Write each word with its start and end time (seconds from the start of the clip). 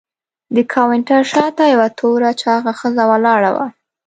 د 0.55 0.57
کاونټر 0.73 1.21
شاته 1.31 1.63
یوه 1.73 1.87
توره 1.97 2.31
چاغه 2.41 2.71
ښځه 2.79 3.03
ولاړه 3.11 3.49
وه. 3.55 3.67